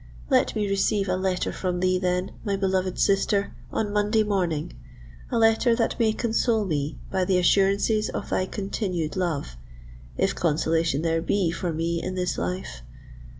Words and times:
Let 0.31 0.55
me 0.55 0.67
receive 0.67 1.07
a 1.07 1.15
letter 1.15 1.51
from 1.53 1.79
thee, 1.79 1.99
then, 1.99 2.31
my 2.43 2.55
beloved 2.55 2.97
sister, 2.97 3.55
on 3.71 3.93
Monday 3.93 4.23
morning—a 4.23 5.37
letter 5.37 5.75
that 5.75 5.99
may 5.99 6.11
console 6.11 6.65
me 6.65 6.97
by 7.11 7.23
the 7.23 7.37
assurances 7.37 8.09
of 8.09 8.31
thy 8.31 8.47
continued 8.47 9.15
love—if 9.15 10.33
consolation 10.33 11.03
there 11.03 11.21
be 11.21 11.51
for 11.51 11.71
me 11.71 12.01
in 12.01 12.15
this 12.15 12.35
life! 12.39 12.81